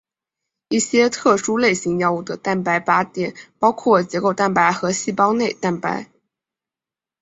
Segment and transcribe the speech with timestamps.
[0.69, 6.09] 一些特殊类型药物的蛋白靶点包括结构蛋白和细胞内蛋白。